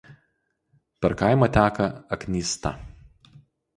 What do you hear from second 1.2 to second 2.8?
kaimą teka Aknysta.